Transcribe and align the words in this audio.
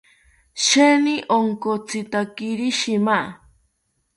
Sheeni 0.63 1.13
onkotzitakiri 1.37 2.67
shima 2.79 3.19